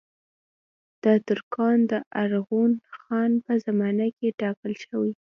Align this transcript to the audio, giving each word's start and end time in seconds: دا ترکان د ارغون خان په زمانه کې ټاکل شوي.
دا 1.03 1.13
ترکان 1.27 1.77
د 1.91 1.93
ارغون 2.23 2.71
خان 2.97 3.31
په 3.45 3.53
زمانه 3.65 4.07
کې 4.17 4.35
ټاکل 4.41 4.73
شوي. 4.85 5.13